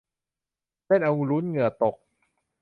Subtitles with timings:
[0.85, 1.95] เล่นเอาลุ้นเหงื่อตก